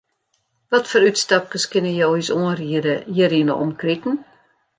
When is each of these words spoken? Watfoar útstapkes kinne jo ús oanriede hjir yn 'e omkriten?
Watfoar 0.71 1.03
útstapkes 1.09 1.65
kinne 1.73 1.91
jo 1.99 2.07
ús 2.17 2.33
oanriede 2.39 2.95
hjir 3.13 3.31
yn 3.39 3.51
'e 3.51 3.55
omkriten? 3.65 4.17